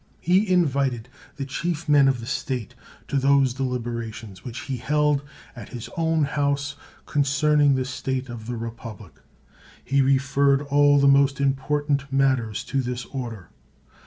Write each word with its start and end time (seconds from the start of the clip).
He 0.19 0.51
invited 0.51 1.09
the 1.35 1.45
chief 1.45 1.87
men 1.87 2.07
of 2.07 2.21
the 2.21 2.25
state 2.25 2.73
to 3.07 3.17
those 3.17 3.53
deliberations 3.53 4.43
which 4.43 4.61
he 4.61 4.77
held 4.77 5.21
at 5.55 5.69
his 5.69 5.91
own 5.95 6.23
house 6.23 6.75
concerning 7.05 7.75
the 7.75 7.85
state 7.85 8.27
of 8.27 8.47
the 8.47 8.57
republic; 8.57 9.13
he 9.85 10.01
referred 10.01 10.63
all 10.63 10.97
the 10.97 11.07
most 11.07 11.39
important 11.39 12.11
matters 12.11 12.63
to 12.63 12.81
this 12.81 13.05
order. 13.05 13.49